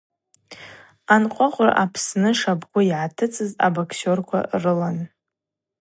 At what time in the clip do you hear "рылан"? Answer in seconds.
4.61-4.97